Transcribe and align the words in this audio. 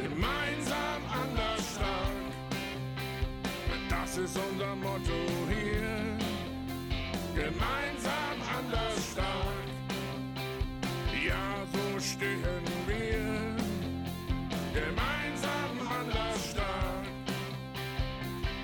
Gemeinsam 0.00 1.02
anders 1.10 1.74
stark. 1.74 2.28
Das 3.90 4.16
ist 4.16 4.38
unser 4.38 4.76
Motto 4.76 5.18
hier. 5.48 6.16
Gemeinsam 7.34 8.36
anders 8.56 9.10
stark. 9.10 9.66
Ja, 11.26 11.66
so 11.72 11.98
stehen 11.98 12.44
wir. 12.86 13.56
Gemeinsam 14.72 15.74
anders 16.00 16.50
stark. 16.52 17.04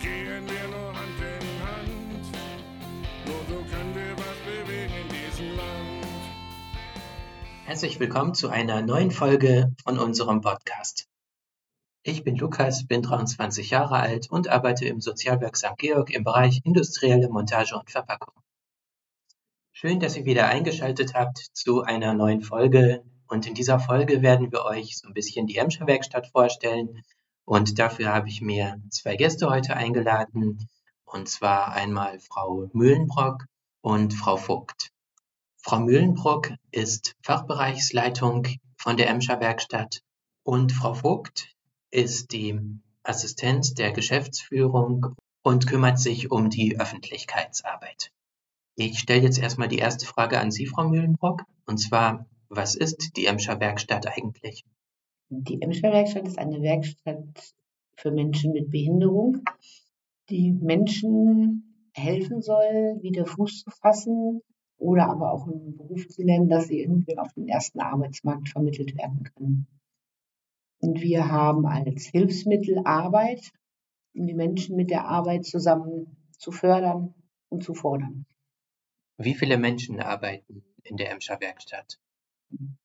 Gehen 0.01 0.47
wir 0.47 0.69
nur 0.69 0.95
Hand 0.95 1.19
in 1.19 1.49
Hand. 1.67 2.27
Nur 3.27 3.43
so 3.49 3.65
können 3.73 3.93
wir 3.93 4.17
was 4.17 4.39
bewegen 4.47 4.95
in 5.03 5.09
diesem 5.09 5.57
Land. 5.57 6.07
Herzlich 7.65 7.99
willkommen 7.99 8.35
zu 8.35 8.51
einer 8.51 8.83
neuen 8.83 9.11
Folge 9.11 9.75
von 9.83 9.99
unserem 9.99 10.41
Podcast. 10.41 11.09
Ich 12.07 12.23
bin 12.23 12.37
Lukas, 12.37 12.87
bin 12.87 13.01
23 13.01 13.71
Jahre 13.71 13.97
alt 13.97 14.31
und 14.31 14.49
arbeite 14.49 14.85
im 14.85 15.01
Sozialwerk 15.01 15.57
St. 15.57 15.79
Georg 15.79 16.11
im 16.11 16.23
Bereich 16.23 16.61
industrielle 16.63 17.31
Montage 17.31 17.75
und 17.75 17.91
Verpackung. 17.91 18.35
Schön, 19.73 20.01
dass 20.01 20.15
ihr 20.15 20.27
wieder 20.27 20.47
eingeschaltet 20.49 21.15
habt 21.15 21.39
zu 21.55 21.81
einer 21.81 22.13
neuen 22.13 22.43
Folge. 22.43 23.03
Und 23.27 23.47
in 23.47 23.55
dieser 23.55 23.81
Folge 23.81 24.21
werden 24.21 24.53
wir 24.53 24.67
euch 24.67 24.99
so 24.99 25.09
ein 25.09 25.15
bisschen 25.15 25.47
die 25.47 25.57
Emscher 25.57 25.87
Werkstatt 25.87 26.27
vorstellen. 26.27 27.03
Und 27.47 27.79
dafür 27.79 28.13
habe 28.13 28.29
ich 28.29 28.43
mir 28.43 28.83
zwei 28.91 29.17
Gäste 29.17 29.49
heute 29.49 29.75
eingeladen. 29.75 30.69
Und 31.07 31.31
zwar 31.31 31.73
einmal 31.73 32.21
Frau 32.21 32.69
Mühlenbrock 32.75 33.47
und 33.81 34.13
Frau 34.13 34.37
Vogt. 34.37 34.91
Frau 35.57 35.81
Mühlenbrock 35.81 36.53
ist 36.71 37.15
Fachbereichsleitung 37.23 38.47
von 38.77 38.99
der 38.99 39.09
Emscher 39.09 39.41
Werkstatt 39.41 40.03
und 40.43 40.71
Frau 40.71 40.93
Vogt 40.93 41.54
ist 41.95 42.33
die 42.33 42.59
Assistenz 43.05 43.75
der 43.75 43.93
Geschäftsführung 43.93 45.15
und 45.43 45.67
kümmert 45.67 45.99
sich 45.99 46.31
um 46.31 46.51
die 46.51 46.81
Öffentlichkeitsarbeit. 46.81 48.11
Ich 48.77 48.99
stelle 48.99 49.23
jetzt 49.23 49.39
erstmal 49.39 49.69
die 49.69 49.79
erste 49.79 50.05
Frage 50.05 50.41
an 50.41 50.51
Sie, 50.51 50.67
Frau 50.67 50.89
Mühlenbrock, 50.89 51.45
und 51.67 51.79
zwar, 51.79 52.27
was 52.49 52.75
ist 52.75 53.17
die 53.17 53.27
Emscher 53.27 53.61
Werkstatt 53.61 54.09
eigentlich? 54.09 54.65
Die 55.29 55.63
Emscher 55.63 55.93
Werkstatt 55.93 56.27
ist 56.27 56.39
eine 56.39 56.61
Werkstatt 56.63 57.55
für 57.97 58.11
Menschen 58.11 58.53
mit 58.53 58.71
Behinderung, 58.71 59.43
die 60.31 60.51
Menschen 60.53 61.89
helfen 61.93 62.43
soll, 62.43 62.99
wieder 63.03 63.25
Fuß 63.25 63.63
zu 63.63 63.71
fassen 63.71 64.41
oder 64.79 65.09
aber 65.09 65.33
auch 65.33 65.47
einen 65.47 65.77
Beruf 65.77 66.09
zu 66.09 66.23
lernen, 66.23 66.49
dass 66.49 66.67
sie 66.67 66.81
irgendwie 66.81 67.19
auf 67.19 67.33
den 67.35 67.47
ersten 67.47 67.81
Arbeitsmarkt 67.81 68.49
vermittelt 68.49 68.97
werden 68.97 69.23
können. 69.37 69.67
Und 70.85 71.01
wir 71.01 71.31
haben 71.31 71.65
als 71.65 72.05
Hilfsmittel 72.09 72.83
Arbeit, 72.85 73.53
um 74.15 74.27
die 74.27 74.35
Menschen 74.35 74.77
mit 74.77 74.91
der 74.91 75.07
Arbeit 75.07 75.47
zusammen 75.47 76.15
zu 76.39 76.53
fördern 76.53 77.15
und 77.49 77.65
zu 77.65 77.73
fordern. 77.73 78.27
Wie 79.17 79.33
viele 79.33 79.57
Menschen 79.57 79.99
arbeiten 80.01 80.63
in 80.83 80.99
der 80.99 81.11
Emscher 81.11 81.41
Werkstatt? 81.41 81.99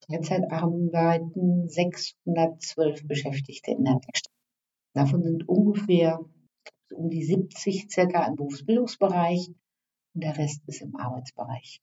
Derzeit 0.08 0.50
arbeiten 0.50 1.67
612 1.67 3.06
Beschäftigte 3.06 3.72
in 3.72 3.83
der 3.83 3.95
Werkstatt. 3.95 4.31
Davon 4.94 5.22
sind 5.22 5.50
ungefähr 5.50 6.23
um 6.94 7.09
die 7.09 7.25
70 7.25 7.91
circa 7.91 8.25
im 8.28 8.38
Berufsbildungsbereich 8.38 9.50
und 10.13 10.23
der 10.23 10.38
Rest 10.38 10.61
ist 10.67 10.81
im 10.81 10.95
Arbeitsbereich. 10.95 11.81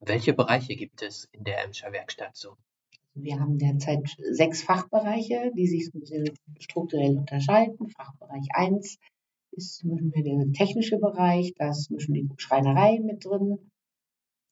Welche 0.00 0.32
Bereiche 0.32 0.74
gibt 0.74 1.00
es 1.00 1.28
in 1.30 1.44
der 1.44 1.62
Emscher 1.62 1.92
Werkstatt 1.92 2.36
so? 2.36 2.56
Wir 3.14 3.38
haben 3.38 3.58
derzeit 3.58 4.08
sechs 4.30 4.62
Fachbereiche, 4.62 5.52
die 5.54 5.66
sich 5.66 5.90
strukturell 6.58 7.18
unterscheiden. 7.18 7.90
Fachbereich 7.90 8.46
1 8.54 8.98
ist 9.52 9.76
zum 9.76 9.90
Beispiel 9.90 10.22
der 10.24 10.52
technische 10.52 10.98
Bereich, 10.98 11.52
da 11.56 11.70
ist 11.70 11.84
zum 11.84 11.96
Beispiel 11.96 12.22
die 12.22 12.34
Schreinerei 12.38 13.00
mit 13.00 13.24
drin, 13.24 13.70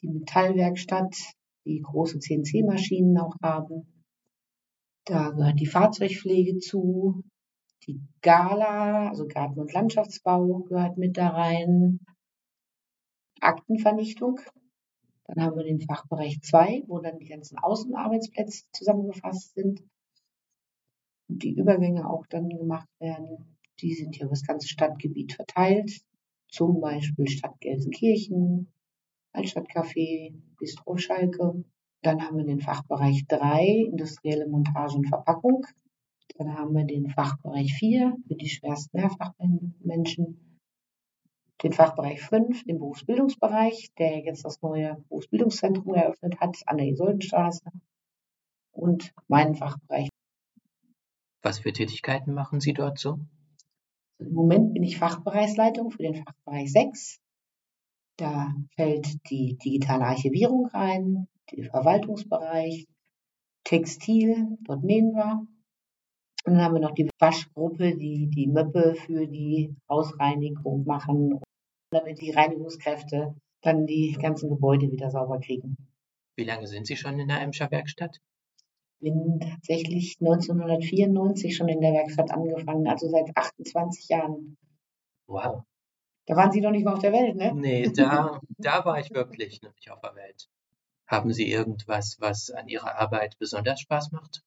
die 0.02 0.08
Metallwerkstatt, 0.08 1.16
die 1.64 1.80
große 1.80 2.18
CNC-Maschinen 2.18 3.16
auch 3.18 3.34
haben. 3.42 4.04
Da 5.06 5.30
gehört 5.30 5.58
die 5.58 5.66
Fahrzeugpflege 5.66 6.58
zu, 6.58 7.24
die 7.86 8.00
Gala, 8.20 9.08
also 9.08 9.26
Garten- 9.26 9.60
und 9.60 9.72
Landschaftsbau 9.72 10.64
gehört 10.68 10.98
mit 10.98 11.16
da 11.16 11.28
rein, 11.28 12.00
Aktenvernichtung. 13.40 14.40
Dann 15.30 15.44
haben 15.44 15.56
wir 15.56 15.64
den 15.64 15.80
Fachbereich 15.80 16.40
2, 16.42 16.84
wo 16.88 16.98
dann 16.98 17.20
die 17.20 17.28
ganzen 17.28 17.56
Außenarbeitsplätze 17.56 18.64
zusammengefasst 18.72 19.54
sind 19.54 19.84
und 21.28 21.44
die 21.44 21.52
Übergänge 21.52 22.10
auch 22.10 22.26
dann 22.26 22.48
gemacht 22.48 22.88
werden. 22.98 23.56
Die 23.80 23.94
sind 23.94 24.16
hier 24.16 24.24
über 24.24 24.32
das 24.32 24.44
ganze 24.44 24.66
Stadtgebiet 24.66 25.34
verteilt, 25.34 26.02
zum 26.48 26.80
Beispiel 26.80 27.28
Stadt 27.28 27.60
Gelsenkirchen, 27.60 28.72
Altstadtcafé, 29.32 30.34
Bistro 30.58 30.96
Schalke. 30.96 31.64
Dann 32.02 32.22
haben 32.22 32.38
wir 32.38 32.44
den 32.44 32.60
Fachbereich 32.60 33.24
3, 33.28 33.86
industrielle 33.88 34.48
Montage 34.48 34.96
und 34.96 35.06
Verpackung. 35.06 35.64
Dann 36.38 36.54
haben 36.54 36.74
wir 36.74 36.84
den 36.84 37.08
Fachbereich 37.08 37.72
4 37.74 38.16
für 38.26 38.34
die 38.34 38.48
schwersten 38.48 38.98
Mehrfachmenschen 38.98 40.49
den 41.62 41.72
Fachbereich 41.72 42.22
5, 42.22 42.64
den 42.64 42.78
Berufsbildungsbereich, 42.78 43.92
der 43.98 44.20
jetzt 44.20 44.44
das 44.44 44.62
neue 44.62 44.96
Berufsbildungszentrum 45.08 45.94
eröffnet 45.94 46.40
hat 46.40 46.56
an 46.66 46.78
der 46.78 46.86
Isoldenstraße 46.86 47.70
und 48.72 49.12
meinen 49.28 49.54
Fachbereich. 49.54 50.08
Was 51.42 51.58
für 51.58 51.72
Tätigkeiten 51.72 52.34
machen 52.34 52.60
Sie 52.60 52.72
dort 52.72 52.98
so? 52.98 53.18
Im 54.18 54.32
Moment 54.32 54.74
bin 54.74 54.82
ich 54.82 54.98
Fachbereichsleitung 54.98 55.90
für 55.90 56.02
den 56.02 56.14
Fachbereich 56.14 56.70
6. 56.72 57.18
Da 58.16 58.54
fällt 58.76 59.30
die 59.30 59.56
digitale 59.56 60.04
Archivierung 60.04 60.66
rein, 60.66 61.26
der 61.50 61.64
Verwaltungsbereich, 61.70 62.86
Textil, 63.64 64.58
dort 64.62 64.84
nähen 64.84 65.12
wir. 65.12 65.46
Und 66.44 66.54
dann 66.54 66.62
haben 66.62 66.74
wir 66.74 66.80
noch 66.80 66.94
die 66.94 67.08
Waschgruppe, 67.18 67.96
die 67.96 68.28
die 68.28 68.46
Möppe 68.46 68.94
für 68.94 69.26
die 69.26 69.74
Hausreinigung 69.88 70.84
machen 70.84 71.40
damit 71.90 72.20
die 72.20 72.30
Reinigungskräfte 72.30 73.34
dann 73.62 73.86
die 73.86 74.12
ganzen 74.12 74.48
Gebäude 74.48 74.90
wieder 74.90 75.10
sauber 75.10 75.38
kriegen. 75.40 75.76
Wie 76.36 76.44
lange 76.44 76.66
sind 76.66 76.86
Sie 76.86 76.96
schon 76.96 77.18
in 77.18 77.28
der 77.28 77.40
Emscher 77.40 77.70
Werkstatt? 77.70 78.20
Ich 79.00 79.12
bin 79.12 79.40
tatsächlich 79.40 80.16
1994 80.20 81.56
schon 81.56 81.68
in 81.68 81.80
der 81.80 81.92
Werkstatt 81.92 82.30
angefangen, 82.30 82.86
also 82.86 83.08
seit 83.08 83.36
28 83.36 84.08
Jahren. 84.08 84.56
Wow. 85.26 85.64
Da 86.26 86.36
waren 86.36 86.52
Sie 86.52 86.60
noch 86.60 86.70
nicht 86.70 86.84
mal 86.84 86.94
auf 86.94 87.00
der 87.00 87.12
Welt, 87.12 87.36
ne? 87.36 87.52
Nee, 87.54 87.90
da, 87.90 88.40
da 88.58 88.84
war 88.84 88.98
ich 89.00 89.10
wirklich 89.10 89.62
noch 89.62 89.74
nicht 89.74 89.90
auf 89.90 90.00
der 90.00 90.14
Welt. 90.14 90.48
Haben 91.06 91.32
Sie 91.32 91.50
irgendwas, 91.50 92.20
was 92.20 92.50
an 92.50 92.68
Ihrer 92.68 92.98
Arbeit 93.00 93.36
besonders 93.38 93.80
Spaß 93.80 94.12
macht? 94.12 94.42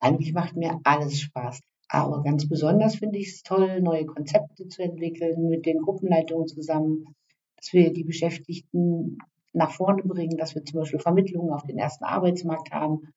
Eigentlich 0.00 0.32
macht 0.32 0.54
mir 0.54 0.78
alles 0.84 1.20
Spaß. 1.20 1.60
Aber 1.88 2.22
ganz 2.22 2.48
besonders 2.48 2.96
finde 2.96 3.18
ich 3.18 3.28
es 3.28 3.42
toll, 3.42 3.80
neue 3.80 4.04
Konzepte 4.04 4.68
zu 4.68 4.82
entwickeln 4.82 5.48
mit 5.48 5.64
den 5.64 5.78
Gruppenleitungen 5.78 6.46
zusammen, 6.46 7.14
dass 7.56 7.72
wir 7.72 7.92
die 7.92 8.04
Beschäftigten 8.04 9.18
nach 9.54 9.72
vorne 9.72 10.02
bringen, 10.02 10.36
dass 10.36 10.54
wir 10.54 10.64
zum 10.64 10.80
Beispiel 10.80 11.00
Vermittlungen 11.00 11.52
auf 11.52 11.64
den 11.64 11.78
ersten 11.78 12.04
Arbeitsmarkt 12.04 12.72
haben. 12.72 13.08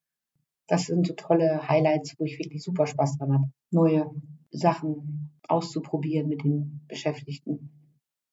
Das 0.68 0.86
sind 0.86 1.06
so 1.06 1.14
tolle 1.14 1.68
Highlights, 1.68 2.16
wo 2.18 2.24
ich 2.24 2.40
wirklich 2.40 2.64
super 2.64 2.88
Spaß 2.88 3.18
dran 3.18 3.34
habe, 3.34 3.52
neue 3.72 4.10
Sachen 4.52 5.32
auszuprobieren 5.48 6.30
mit 6.30 6.44
den 6.44 6.82
Beschäftigten, 6.88 7.70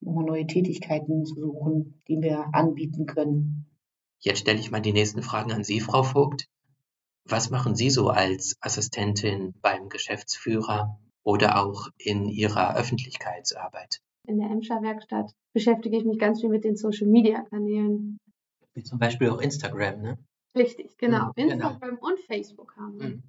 nochmal 0.00 0.24
neue 0.24 0.46
Tätigkeiten 0.46 1.24
zu 1.24 1.34
suchen, 1.34 2.00
die 2.06 2.20
wir 2.20 2.54
anbieten 2.54 3.06
können. 3.06 3.66
Jetzt 4.20 4.38
stelle 4.38 4.60
ich 4.60 4.70
mal 4.70 4.80
die 4.80 4.92
nächsten 4.92 5.22
Fragen 5.22 5.52
an 5.52 5.64
Sie, 5.64 5.80
Frau 5.80 6.04
Vogt. 6.04 6.48
Was 7.30 7.50
machen 7.50 7.74
Sie 7.74 7.90
so 7.90 8.08
als 8.08 8.56
Assistentin 8.62 9.52
beim 9.60 9.90
Geschäftsführer 9.90 10.98
oder 11.24 11.62
auch 11.62 11.88
in 11.98 12.26
Ihrer 12.26 12.74
Öffentlichkeitsarbeit? 12.74 14.00
In 14.26 14.38
der 14.38 14.48
Emscher 14.48 14.80
Werkstatt 14.80 15.32
beschäftige 15.52 15.98
ich 15.98 16.06
mich 16.06 16.18
ganz 16.18 16.40
viel 16.40 16.48
mit 16.48 16.64
den 16.64 16.76
Social 16.76 17.06
Media 17.06 17.42
Kanälen. 17.42 18.18
Wie 18.72 18.82
zum 18.82 18.98
Beispiel 18.98 19.28
auch 19.28 19.42
Instagram, 19.42 20.00
ne? 20.00 20.18
Richtig, 20.56 20.96
genau. 20.96 21.26
Mhm, 21.36 21.48
genau. 21.48 21.52
Instagram 21.52 21.98
und 21.98 22.18
Facebook 22.20 22.74
haben 22.76 22.98
wir. 22.98 23.08
Mhm. 23.08 23.22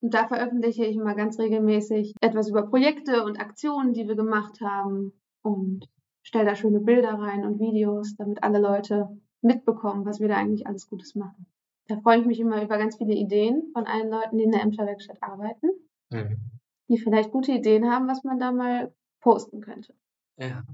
Und 0.00 0.14
da 0.14 0.26
veröffentliche 0.26 0.86
ich 0.86 0.96
immer 0.96 1.14
ganz 1.14 1.38
regelmäßig 1.38 2.14
etwas 2.22 2.48
über 2.48 2.62
Projekte 2.62 3.24
und 3.24 3.38
Aktionen, 3.38 3.92
die 3.92 4.08
wir 4.08 4.16
gemacht 4.16 4.60
haben 4.62 5.12
und 5.42 5.86
stelle 6.22 6.46
da 6.46 6.54
schöne 6.54 6.80
Bilder 6.80 7.14
rein 7.18 7.44
und 7.44 7.60
Videos, 7.60 8.16
damit 8.16 8.42
alle 8.42 8.58
Leute 8.58 9.20
mitbekommen, 9.42 10.06
was 10.06 10.18
wir 10.18 10.28
da 10.28 10.36
eigentlich 10.36 10.66
alles 10.66 10.88
Gutes 10.88 11.14
machen. 11.14 11.46
Da 11.88 11.96
freue 12.00 12.20
ich 12.20 12.26
mich 12.26 12.38
immer 12.38 12.62
über 12.62 12.78
ganz 12.78 12.96
viele 12.96 13.14
Ideen 13.14 13.70
von 13.72 13.86
allen 13.86 14.10
Leuten, 14.10 14.38
die 14.38 14.44
in 14.44 14.52
der 14.52 14.62
Emscher 14.62 14.86
Werkstatt 14.86 15.20
arbeiten, 15.22 15.68
Mhm. 16.10 16.58
die 16.90 16.98
vielleicht 16.98 17.30
gute 17.30 17.52
Ideen 17.52 17.90
haben, 17.90 18.08
was 18.08 18.24
man 18.24 18.38
da 18.38 18.52
mal 18.52 18.94
posten 19.20 19.60
könnte. 19.60 19.94
Ja. 20.36 20.64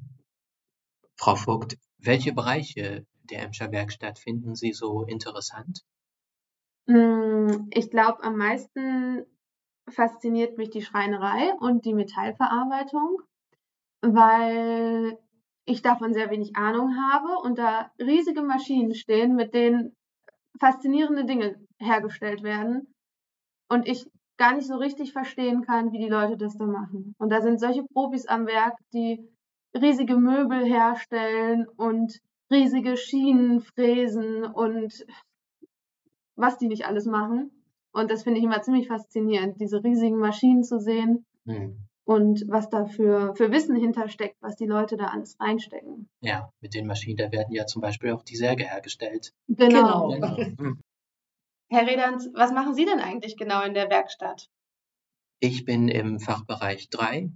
Frau 1.17 1.35
Vogt, 1.35 1.77
welche 1.99 2.33
Bereiche 2.33 3.05
der 3.25 3.43
Emscher 3.43 3.73
Werkstatt 3.73 4.21
finden 4.21 4.55
Sie 4.55 4.73
so 4.73 5.03
interessant? 5.03 5.85
Mm, 6.87 7.69
Ich 7.71 7.91
glaube, 7.91 8.23
am 8.23 8.37
meisten 8.37 9.27
fasziniert 9.89 10.57
mich 10.59 10.71
die 10.71 10.83
Schreinerei 10.83 11.53
und 11.61 11.85
die 11.85 11.95
Metallverarbeitung, 11.95 13.21
weil 14.03 15.19
ich 15.67 15.83
davon 15.83 16.15
sehr 16.15 16.31
wenig 16.31 16.57
Ahnung 16.57 16.97
habe 16.97 17.39
und 17.43 17.59
da 17.59 17.91
riesige 18.01 18.43
Maschinen 18.43 18.95
stehen, 18.95 19.35
mit 19.37 19.55
denen 19.55 19.97
faszinierende 20.61 21.25
Dinge 21.25 21.57
hergestellt 21.79 22.43
werden 22.43 22.95
und 23.69 23.89
ich 23.89 24.07
gar 24.37 24.55
nicht 24.55 24.67
so 24.67 24.77
richtig 24.77 25.13
verstehen 25.13 25.63
kann, 25.63 25.93
wie 25.93 25.99
die 25.99 26.09
Leute 26.09 26.37
das 26.37 26.57
da 26.57 26.67
machen. 26.67 27.15
Und 27.19 27.31
da 27.31 27.41
sind 27.41 27.61
solche 27.61 27.85
Profis 27.85 28.27
am 28.27 28.47
Werk, 28.47 28.77
die 28.93 29.29
riesige 29.75 30.17
Möbel 30.17 30.65
herstellen 30.65 31.67
und 31.77 32.21
riesige 32.51 32.97
Schienen 32.97 33.61
fräsen 33.61 34.45
und 34.45 35.07
was 36.37 36.59
die 36.59 36.69
nicht 36.69 36.87
alles 36.87 37.07
machen. 37.07 37.51
Und 37.93 38.11
das 38.11 38.25
finde 38.25 38.39
ich 38.39 38.45
immer 38.45 38.63
ziemlich 38.63 38.89
faszinierend, 38.89 39.61
diese 39.61 39.83
riesigen 39.85 40.19
Maschinen 40.19 40.65
zu 40.65 40.81
sehen 40.81 41.25
Hm. 41.47 41.77
Und 42.05 42.45
was 42.49 42.69
da 42.69 42.87
für, 42.87 43.35
für 43.35 43.51
Wissen 43.51 43.77
hintersteckt, 43.77 44.37
was 44.41 44.57
die 44.57 44.67
Leute 44.67 44.97
da 44.97 45.07
alles 45.07 45.39
reinstecken. 45.41 46.09
Ja, 46.21 46.51
mit 46.61 46.75
den 46.75 46.87
Maschinen, 46.87 47.17
da 47.17 47.33
werden 47.33 47.53
ja 47.53 47.67
zum 47.67 47.83
Beispiel 47.83 48.13
auch 48.13 48.23
die 48.23 48.37
Särge 48.37 48.65
hergestellt. 48.65 49.33
Genau. 49.49 50.09
Genau. 50.09 50.37
Hm. 50.59 50.81
Herr 51.71 51.87
Redans, 51.87 52.29
was 52.35 52.53
machen 52.53 52.75
Sie 52.75 52.85
denn 52.85 53.01
eigentlich 53.01 53.37
genau 53.37 53.63
in 53.63 53.75
der 53.75 53.91
Werkstatt? 53.91 54.49
Ich 55.41 55.65
bin 55.65 55.89
im 55.89 56.21
Fachbereich 56.21 56.89
3 56.91 57.31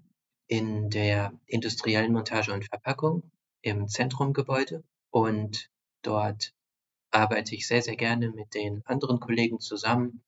in 0.46 0.90
der 0.90 1.32
industriellen 1.46 2.12
Montage 2.12 2.52
und 2.52 2.64
Verpackung 2.64 3.22
im 3.62 3.88
Zentrumgebäude 3.88 4.84
und 5.10 5.70
dort 6.02 6.52
arbeite 7.10 7.54
ich 7.54 7.66
sehr, 7.66 7.82
sehr 7.82 7.96
gerne 7.96 8.30
mit 8.30 8.54
den 8.54 8.82
anderen 8.86 9.18
Kollegen 9.18 9.60
zusammen 9.60 10.22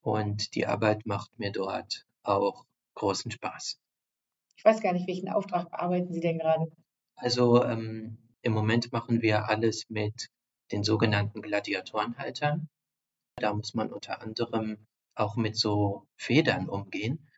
und 0.00 0.54
die 0.54 0.66
Arbeit 0.66 1.06
macht 1.06 1.38
mir 1.38 1.52
dort 1.52 2.06
auch 2.22 2.64
großen 2.94 3.30
Spaß. 3.30 3.81
Ich 4.56 4.64
weiß 4.64 4.80
gar 4.80 4.92
nicht, 4.92 5.08
welchen 5.08 5.28
Auftrag 5.28 5.70
bearbeiten 5.70 6.12
Sie 6.12 6.20
denn 6.20 6.38
gerade? 6.38 6.70
Also 7.16 7.64
ähm, 7.64 8.18
im 8.42 8.52
Moment 8.52 8.92
machen 8.92 9.22
wir 9.22 9.48
alles 9.48 9.88
mit 9.88 10.28
den 10.72 10.84
sogenannten 10.84 11.42
Gladiatorenhaltern. 11.42 12.68
Da 13.36 13.52
muss 13.54 13.74
man 13.74 13.92
unter 13.92 14.22
anderem 14.22 14.86
auch 15.14 15.36
mit 15.36 15.56
so 15.56 16.06
Federn 16.16 16.68
umgehen. 16.68 17.28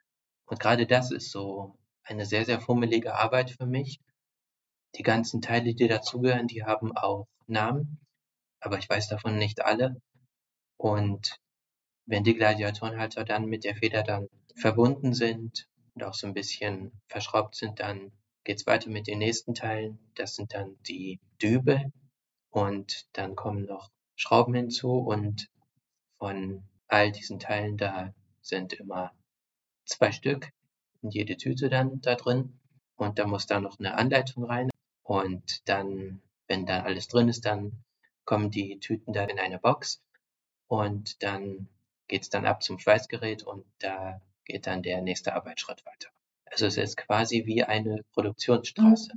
Und 0.46 0.60
gerade 0.60 0.86
das 0.86 1.10
ist 1.10 1.30
so 1.30 1.78
eine 2.02 2.26
sehr, 2.26 2.44
sehr 2.44 2.60
fummelige 2.60 3.14
Arbeit 3.14 3.50
für 3.50 3.66
mich. 3.66 4.00
Die 4.96 5.02
ganzen 5.02 5.42
Teile, 5.42 5.74
die 5.74 5.88
dazugehören, 5.88 6.46
die 6.46 6.64
haben 6.64 6.96
auch 6.96 7.26
Namen, 7.46 7.98
aber 8.60 8.78
ich 8.78 8.88
weiß 8.88 9.08
davon 9.08 9.38
nicht 9.38 9.64
alle. 9.64 10.00
Und 10.76 11.36
wenn 12.06 12.24
die 12.24 12.34
Gladiatorenhalter 12.34 13.24
dann 13.24 13.46
mit 13.46 13.64
der 13.64 13.74
Feder 13.76 14.02
dann 14.02 14.28
verbunden 14.54 15.14
sind 15.14 15.66
und 15.94 16.04
auch 16.04 16.14
so 16.14 16.26
ein 16.26 16.34
bisschen 16.34 16.92
verschraubt 17.08 17.54
sind, 17.54 17.80
dann 17.80 18.12
geht's 18.44 18.66
weiter 18.66 18.90
mit 18.90 19.06
den 19.06 19.18
nächsten 19.18 19.54
Teilen. 19.54 19.98
Das 20.14 20.34
sind 20.34 20.54
dann 20.54 20.76
die 20.82 21.20
Dübel 21.40 21.92
und 22.50 23.06
dann 23.12 23.36
kommen 23.36 23.64
noch 23.64 23.90
Schrauben 24.16 24.54
hinzu 24.54 24.98
und 24.98 25.48
von 26.18 26.62
all 26.88 27.10
diesen 27.10 27.38
Teilen 27.38 27.76
da 27.76 28.14
sind 28.40 28.72
immer 28.74 29.12
zwei 29.86 30.12
Stück 30.12 30.50
in 31.02 31.10
jede 31.10 31.36
Tüte 31.36 31.68
dann 31.68 32.00
da 32.00 32.14
drin 32.14 32.60
und 32.96 33.18
da 33.18 33.26
muss 33.26 33.46
da 33.46 33.60
noch 33.60 33.78
eine 33.78 33.94
Anleitung 33.94 34.44
rein 34.44 34.70
und 35.02 35.68
dann, 35.68 36.22
wenn 36.46 36.66
da 36.66 36.82
alles 36.82 37.08
drin 37.08 37.28
ist, 37.28 37.44
dann 37.44 37.84
kommen 38.24 38.50
die 38.50 38.78
Tüten 38.78 39.12
dann 39.12 39.28
in 39.28 39.38
eine 39.38 39.58
Box 39.58 40.02
und 40.68 41.22
dann 41.22 41.68
geht's 42.08 42.30
dann 42.30 42.46
ab 42.46 42.62
zum 42.62 42.78
Schweißgerät 42.78 43.42
und 43.42 43.64
da 43.78 44.20
geht 44.44 44.66
dann 44.66 44.82
der 44.82 45.02
nächste 45.02 45.34
Arbeitsschritt 45.34 45.84
weiter. 45.84 46.08
Also 46.46 46.66
es 46.66 46.76
ist 46.76 46.96
quasi 46.96 47.46
wie 47.46 47.64
eine 47.64 48.02
Produktionsstraße. 48.12 49.12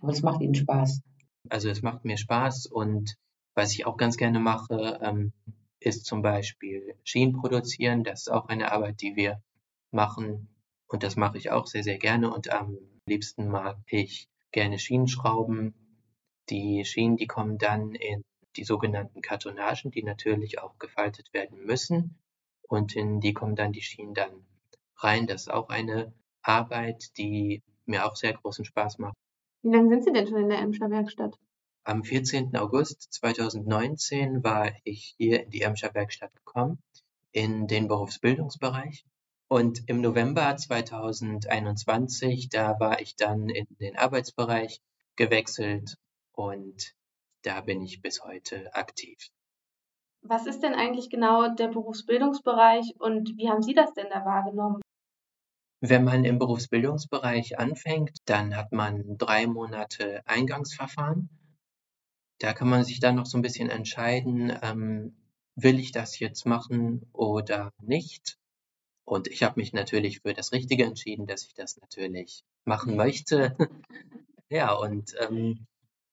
Aber 0.00 0.12
es 0.12 0.22
macht 0.22 0.40
Ihnen 0.40 0.54
Spaß. 0.54 1.02
Also 1.48 1.68
es 1.68 1.82
macht 1.82 2.04
mir 2.04 2.16
Spaß 2.16 2.66
und 2.66 3.16
was 3.54 3.72
ich 3.72 3.86
auch 3.86 3.96
ganz 3.96 4.16
gerne 4.16 4.40
mache, 4.40 5.00
ähm, 5.02 5.32
ist 5.80 6.04
zum 6.04 6.22
Beispiel 6.22 6.96
Schienen 7.04 7.32
produzieren. 7.34 8.04
Das 8.04 8.20
ist 8.22 8.28
auch 8.28 8.48
eine 8.48 8.72
Arbeit, 8.72 9.00
die 9.00 9.16
wir 9.16 9.42
machen 9.90 10.48
und 10.88 11.02
das 11.02 11.16
mache 11.16 11.38
ich 11.38 11.50
auch 11.50 11.66
sehr, 11.66 11.82
sehr 11.82 11.98
gerne 11.98 12.32
und 12.32 12.50
am 12.50 12.78
liebsten 13.06 13.48
mag 13.48 13.78
ich 13.86 14.28
gerne 14.52 14.78
Schienen 14.78 15.08
schrauben. 15.08 15.74
Die 16.50 16.84
Schienen, 16.84 17.16
die 17.16 17.26
kommen 17.26 17.58
dann 17.58 17.94
in 17.94 18.22
die 18.56 18.64
sogenannten 18.64 19.22
Kartonagen, 19.22 19.90
die 19.90 20.02
natürlich 20.02 20.58
auch 20.60 20.78
gefaltet 20.78 21.32
werden 21.32 21.64
müssen 21.64 22.18
und 22.68 22.94
in 22.94 23.20
die 23.20 23.32
kommen 23.32 23.56
dann 23.56 23.72
die 23.72 23.82
Schienen 23.82 24.14
dann 24.14 24.46
rein. 24.96 25.26
Das 25.26 25.42
ist 25.42 25.50
auch 25.50 25.68
eine 25.68 26.12
Arbeit, 26.42 27.16
die 27.18 27.62
mir 27.86 28.06
auch 28.06 28.16
sehr 28.16 28.34
großen 28.34 28.64
Spaß 28.64 28.98
macht. 28.98 29.16
Wie 29.62 29.70
lange 29.70 29.88
sind 29.88 30.04
Sie 30.04 30.12
denn 30.12 30.26
schon 30.26 30.42
in 30.42 30.48
der 30.48 30.58
Emscher 30.58 30.90
Werkstatt? 30.90 31.36
Am 31.84 32.04
14. 32.04 32.54
August 32.56 33.12
2019 33.14 34.44
war 34.44 34.72
ich 34.84 35.14
hier 35.16 35.44
in 35.44 35.50
die 35.50 35.62
Emscher 35.62 35.94
Werkstatt 35.94 36.34
gekommen, 36.34 36.78
in 37.32 37.66
den 37.66 37.88
Berufsbildungsbereich. 37.88 39.04
Und 39.48 39.88
im 39.88 40.02
November 40.02 40.54
2021, 40.54 42.50
da 42.50 42.78
war 42.78 43.00
ich 43.00 43.16
dann 43.16 43.48
in 43.48 43.66
den 43.80 43.96
Arbeitsbereich 43.96 44.82
gewechselt 45.16 45.96
und 46.32 46.94
da 47.42 47.62
bin 47.62 47.82
ich 47.82 48.02
bis 48.02 48.22
heute 48.22 48.74
aktiv. 48.74 49.16
Was 50.28 50.46
ist 50.46 50.62
denn 50.62 50.74
eigentlich 50.74 51.08
genau 51.08 51.48
der 51.54 51.68
Berufsbildungsbereich 51.68 52.94
und 52.98 53.38
wie 53.38 53.48
haben 53.48 53.62
Sie 53.62 53.72
das 53.72 53.94
denn 53.94 54.08
da 54.10 54.26
wahrgenommen? 54.26 54.82
Wenn 55.80 56.04
man 56.04 56.24
im 56.24 56.38
Berufsbildungsbereich 56.38 57.58
anfängt, 57.58 58.18
dann 58.26 58.54
hat 58.54 58.70
man 58.72 59.16
drei 59.16 59.46
Monate 59.46 60.20
Eingangsverfahren. 60.26 61.30
Da 62.40 62.52
kann 62.52 62.68
man 62.68 62.84
sich 62.84 63.00
dann 63.00 63.14
noch 63.14 63.24
so 63.24 63.38
ein 63.38 63.42
bisschen 63.42 63.70
entscheiden, 63.70 64.52
ähm, 64.60 65.16
will 65.54 65.78
ich 65.78 65.92
das 65.92 66.18
jetzt 66.18 66.44
machen 66.44 67.08
oder 67.14 67.72
nicht. 67.80 68.36
Und 69.06 69.28
ich 69.28 69.42
habe 69.42 69.58
mich 69.58 69.72
natürlich 69.72 70.20
für 70.20 70.34
das 70.34 70.52
Richtige 70.52 70.84
entschieden, 70.84 71.26
dass 71.26 71.44
ich 71.44 71.54
das 71.54 71.78
natürlich 71.78 72.44
machen 72.66 72.96
möchte. 72.96 73.56
ja, 74.50 74.74
und 74.74 75.14
ähm, 75.20 75.66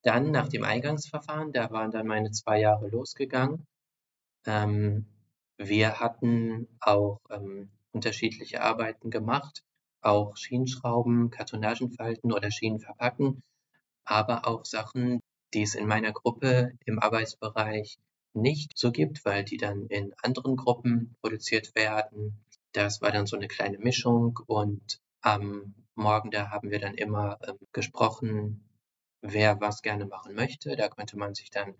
dann 0.04 0.32
nach 0.32 0.48
dem 0.48 0.64
Eingangsverfahren, 0.64 1.52
da 1.52 1.70
waren 1.72 1.92
dann 1.92 2.08
meine 2.08 2.32
zwei 2.32 2.62
Jahre 2.62 2.88
losgegangen. 2.88 3.68
Ähm, 4.46 5.06
wir 5.58 6.00
hatten 6.00 6.68
auch 6.80 7.20
ähm, 7.30 7.70
unterschiedliche 7.92 8.62
Arbeiten 8.62 9.10
gemacht, 9.10 9.64
auch 10.02 10.36
Schienenschrauben, 10.38 11.32
Kartonagen 11.32 11.92
falten 11.92 12.32
oder 12.32 12.52
Schienen 12.52 12.80
verpacken, 12.80 13.42
aber 14.04 14.48
auch 14.48 14.66
Sachen, 14.66 15.22
die 15.54 15.64
es 15.64 15.76
in 15.76 15.88
meiner 15.88 16.12
Gruppe 16.12 16.74
im 16.86 17.00
Arbeitsbereich 17.00 17.98
nicht 18.34 18.78
so 18.78 18.92
gibt, 18.92 19.24
weil 19.26 19.44
die 19.46 19.58
dann 19.58 19.88
in 19.88 20.14
anderen 20.22 20.58
Gruppen 20.58 21.16
produziert 21.22 21.74
werden. 21.76 22.44
Das 22.74 23.02
war 23.02 23.12
dann 23.12 23.28
so 23.28 23.38
eine 23.38 23.48
kleine 23.48 23.80
Mischung 23.80 24.40
und 24.48 25.00
am 25.22 25.74
Morgen 25.96 26.30
da 26.30 26.50
haben 26.52 26.72
wir 26.72 26.80
dann 26.80 26.96
immer 26.96 27.40
ähm, 27.48 27.58
gesprochen, 27.72 28.68
wer 29.22 29.62
was 29.62 29.82
gerne 29.82 30.06
machen 30.06 30.36
möchte. 30.36 30.76
Da 30.76 30.90
konnte 30.90 31.18
man 31.18 31.34
sich 31.34 31.50
dann 31.50 31.74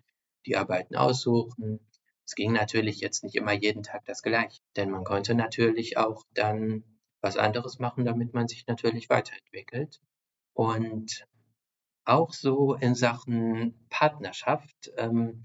die 0.46 0.56
Arbeiten 0.56 0.96
aussuchen. 0.96 1.80
Es 2.26 2.34
ging 2.34 2.52
natürlich 2.52 3.00
jetzt 3.00 3.22
nicht 3.22 3.36
immer 3.36 3.52
jeden 3.52 3.84
Tag 3.84 4.04
das 4.04 4.22
gleiche, 4.22 4.60
denn 4.74 4.90
man 4.90 5.04
konnte 5.04 5.34
natürlich 5.34 5.96
auch 5.96 6.24
dann 6.34 6.82
was 7.20 7.36
anderes 7.36 7.78
machen, 7.78 8.04
damit 8.04 8.34
man 8.34 8.48
sich 8.48 8.66
natürlich 8.66 9.08
weiterentwickelt. 9.08 10.00
Und 10.52 11.26
auch 12.04 12.32
so 12.32 12.74
in 12.74 12.94
Sachen 12.94 13.86
Partnerschaft 13.90 14.90
ähm, 14.96 15.44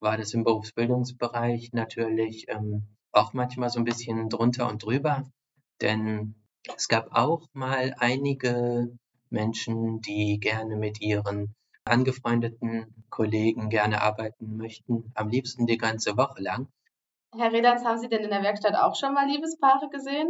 war 0.00 0.16
das 0.16 0.34
im 0.34 0.44
Berufsbildungsbereich 0.44 1.72
natürlich 1.72 2.48
ähm, 2.48 2.86
auch 3.12 3.32
manchmal 3.32 3.70
so 3.70 3.78
ein 3.78 3.84
bisschen 3.84 4.28
drunter 4.28 4.68
und 4.68 4.82
drüber, 4.82 5.30
denn 5.80 6.34
es 6.76 6.88
gab 6.88 7.12
auch 7.12 7.46
mal 7.52 7.94
einige 7.98 8.96
Menschen, 9.30 10.00
die 10.00 10.38
gerne 10.40 10.76
mit 10.76 11.00
ihren 11.00 11.54
angefreundeten 11.90 12.94
Kollegen 13.10 13.68
gerne 13.68 14.02
arbeiten 14.02 14.56
möchten, 14.56 15.10
am 15.14 15.28
liebsten 15.28 15.66
die 15.66 15.78
ganze 15.78 16.16
Woche 16.16 16.42
lang. 16.42 16.68
Herr 17.36 17.52
Redans, 17.52 17.84
haben 17.84 17.98
Sie 17.98 18.08
denn 18.08 18.24
in 18.24 18.30
der 18.30 18.42
Werkstatt 18.42 18.74
auch 18.74 18.96
schon 18.96 19.14
mal 19.14 19.28
Liebespaare 19.28 19.88
gesehen? 19.90 20.28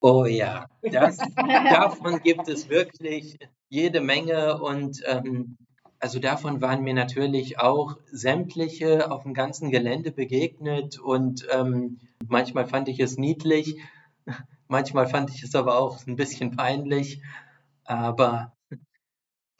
Oh 0.00 0.24
ja, 0.24 0.66
das, 0.82 1.18
davon 1.36 2.20
gibt 2.22 2.48
es 2.48 2.70
wirklich 2.70 3.38
jede 3.68 4.00
Menge 4.00 4.60
und 4.60 5.02
ähm, 5.06 5.58
also 5.98 6.18
davon 6.18 6.62
waren 6.62 6.82
mir 6.82 6.94
natürlich 6.94 7.58
auch 7.58 7.98
sämtliche 8.10 9.10
auf 9.10 9.24
dem 9.24 9.34
ganzen 9.34 9.70
Gelände 9.70 10.10
begegnet 10.10 10.98
und 10.98 11.46
ähm, 11.52 11.98
manchmal 12.26 12.66
fand 12.66 12.88
ich 12.88 12.98
es 13.00 13.18
niedlich, 13.18 13.78
manchmal 14.68 15.06
fand 15.06 15.30
ich 15.30 15.42
es 15.42 15.54
aber 15.54 15.78
auch 15.78 16.06
ein 16.06 16.16
bisschen 16.16 16.56
peinlich, 16.56 17.22
aber 17.84 18.52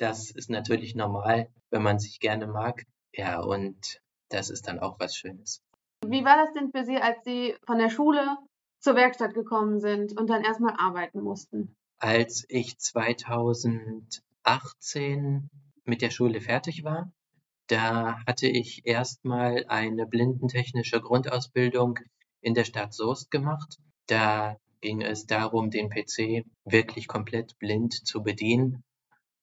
das 0.00 0.30
ist 0.30 0.50
natürlich 0.50 0.94
normal, 0.94 1.48
wenn 1.70 1.82
man 1.82 1.98
sich 1.98 2.20
gerne 2.20 2.46
mag. 2.46 2.84
Ja, 3.12 3.40
und 3.40 4.00
das 4.30 4.48
ist 4.48 4.68
dann 4.68 4.78
auch 4.78 4.98
was 4.98 5.14
Schönes. 5.14 5.62
Wie 6.06 6.24
war 6.24 6.36
das 6.36 6.54
denn 6.54 6.70
für 6.70 6.84
Sie, 6.84 6.96
als 6.96 7.22
Sie 7.24 7.54
von 7.66 7.76
der 7.78 7.90
Schule 7.90 8.38
zur 8.78 8.94
Werkstatt 8.94 9.34
gekommen 9.34 9.80
sind 9.80 10.18
und 10.18 10.30
dann 10.30 10.42
erstmal 10.42 10.74
arbeiten 10.78 11.20
mussten? 11.20 11.76
Als 11.98 12.46
ich 12.48 12.78
2018 12.78 15.50
mit 15.84 16.00
der 16.00 16.08
Schule 16.10 16.40
fertig 16.40 16.82
war, 16.82 17.12
da 17.66 18.24
hatte 18.26 18.48
ich 18.48 18.86
erstmal 18.86 19.66
eine 19.68 20.06
blindentechnische 20.06 21.02
Grundausbildung 21.02 21.98
in 22.40 22.54
der 22.54 22.64
Stadt 22.64 22.94
Soest 22.94 23.30
gemacht. 23.30 23.76
Da 24.06 24.56
ging 24.80 25.02
es 25.02 25.26
darum, 25.26 25.70
den 25.70 25.90
PC 25.90 26.46
wirklich 26.64 27.06
komplett 27.06 27.58
blind 27.58 27.92
zu 27.92 28.22
bedienen, 28.22 28.82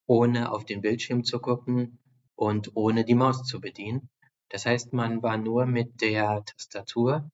ohne 0.07 0.51
auf 0.51 0.65
den 0.65 0.81
Bildschirm 0.81 1.23
zu 1.23 1.39
gucken 1.39 1.99
und 2.35 2.75
ohne 2.75 3.05
die 3.05 3.15
Maus 3.15 3.43
zu 3.43 3.61
bedienen. 3.61 4.09
Das 4.49 4.65
heißt, 4.65 4.93
man 4.93 5.21
war 5.21 5.37
nur 5.37 5.65
mit 5.65 6.01
der 6.01 6.43
Tastatur 6.45 7.29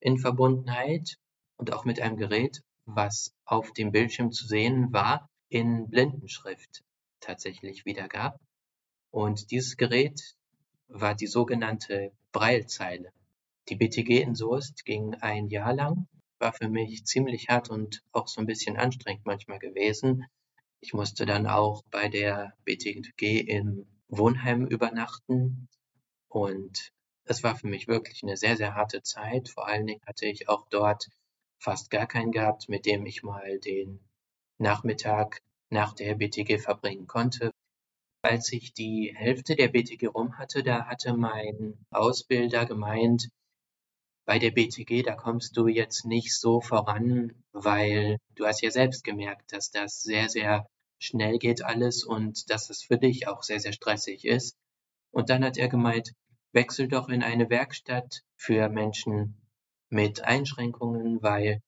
in 0.00 0.18
Verbundenheit 0.18 1.18
und 1.56 1.72
auch 1.72 1.84
mit 1.84 2.00
einem 2.00 2.16
Gerät, 2.16 2.62
was 2.84 3.34
auf 3.44 3.72
dem 3.72 3.92
Bildschirm 3.92 4.32
zu 4.32 4.46
sehen 4.46 4.92
war, 4.92 5.30
in 5.48 5.88
Blindenschrift 5.88 6.82
tatsächlich 7.20 7.84
wiedergab. 7.84 8.40
Und 9.10 9.50
dieses 9.50 9.76
Gerät 9.76 10.36
war 10.88 11.14
die 11.14 11.26
sogenannte 11.26 12.12
Braillezeile. 12.32 13.12
Die 13.68 13.76
BTG 13.76 14.20
in 14.20 14.34
Soest 14.34 14.84
ging 14.84 15.14
ein 15.14 15.48
Jahr 15.48 15.74
lang, 15.74 16.06
war 16.38 16.52
für 16.52 16.68
mich 16.68 17.04
ziemlich 17.04 17.48
hart 17.48 17.70
und 17.70 18.02
auch 18.12 18.28
so 18.28 18.40
ein 18.40 18.46
bisschen 18.46 18.76
anstrengend 18.76 19.24
manchmal 19.24 19.58
gewesen. 19.58 20.26
Ich 20.80 20.92
musste 20.92 21.26
dann 21.26 21.46
auch 21.46 21.82
bei 21.90 22.08
der 22.08 22.54
BTG 22.64 23.40
im 23.40 23.86
Wohnheim 24.08 24.66
übernachten 24.66 25.68
und 26.28 26.92
es 27.24 27.42
war 27.42 27.56
für 27.56 27.66
mich 27.66 27.88
wirklich 27.88 28.22
eine 28.22 28.36
sehr, 28.36 28.56
sehr 28.56 28.74
harte 28.74 29.02
Zeit. 29.02 29.48
Vor 29.48 29.66
allen 29.66 29.86
Dingen 29.86 30.02
hatte 30.06 30.26
ich 30.26 30.48
auch 30.48 30.68
dort 30.68 31.08
fast 31.58 31.90
gar 31.90 32.06
keinen 32.06 32.30
gehabt, 32.30 32.68
mit 32.68 32.86
dem 32.86 33.04
ich 33.06 33.22
mal 33.22 33.58
den 33.58 34.00
Nachmittag 34.58 35.42
nach 35.70 35.92
der 35.92 36.14
BTG 36.14 36.58
verbringen 36.58 37.06
konnte. 37.06 37.50
Als 38.22 38.52
ich 38.52 38.72
die 38.72 39.12
Hälfte 39.14 39.56
der 39.56 39.68
BTG 39.68 40.06
rum 40.06 40.38
hatte, 40.38 40.62
da 40.62 40.86
hatte 40.86 41.16
mein 41.16 41.86
Ausbilder 41.90 42.66
gemeint, 42.66 43.28
bei 44.26 44.40
der 44.40 44.50
BTG, 44.50 45.02
da 45.02 45.14
kommst 45.14 45.56
du 45.56 45.68
jetzt 45.68 46.04
nicht 46.04 46.36
so 46.36 46.60
voran, 46.60 47.32
weil 47.52 48.18
du 48.34 48.44
hast 48.44 48.60
ja 48.60 48.70
selbst 48.70 49.04
gemerkt, 49.04 49.52
dass 49.52 49.70
das 49.70 50.02
sehr, 50.02 50.28
sehr 50.28 50.66
schnell 50.98 51.38
geht 51.38 51.64
alles 51.64 52.04
und 52.04 52.50
dass 52.50 52.68
es 52.68 52.82
für 52.82 52.98
dich 52.98 53.28
auch 53.28 53.42
sehr, 53.44 53.60
sehr 53.60 53.72
stressig 53.72 54.24
ist. 54.24 54.56
Und 55.12 55.30
dann 55.30 55.44
hat 55.44 55.56
er 55.56 55.68
gemeint, 55.68 56.12
wechsel 56.52 56.88
doch 56.88 57.08
in 57.08 57.22
eine 57.22 57.48
Werkstatt 57.50 58.22
für 58.34 58.68
Menschen 58.68 59.40
mit 59.88 60.24
Einschränkungen, 60.24 61.22
weil 61.22 61.62